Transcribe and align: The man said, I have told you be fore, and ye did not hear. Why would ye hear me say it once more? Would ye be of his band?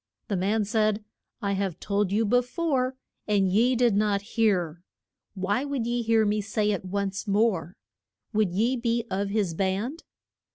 The 0.29 0.35
man 0.35 0.65
said, 0.65 1.05
I 1.43 1.51
have 1.51 1.79
told 1.79 2.11
you 2.11 2.25
be 2.25 2.41
fore, 2.41 2.95
and 3.27 3.51
ye 3.51 3.75
did 3.75 3.95
not 3.95 4.23
hear. 4.33 4.81
Why 5.35 5.63
would 5.63 5.85
ye 5.85 6.01
hear 6.01 6.25
me 6.25 6.41
say 6.41 6.71
it 6.71 6.83
once 6.83 7.27
more? 7.27 7.75
Would 8.33 8.51
ye 8.51 8.75
be 8.77 9.05
of 9.11 9.29
his 9.29 9.53
band? 9.53 10.03